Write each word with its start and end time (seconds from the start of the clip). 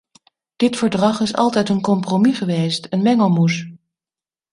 Dit 0.55 0.77
verdrag 0.77 1.19
is 1.19 1.33
altijd 1.35 1.69
een 1.69 1.81
compromis 1.81 2.37
geweest, 2.37 2.87
een 2.89 3.01
mengelmoes. 3.01 3.71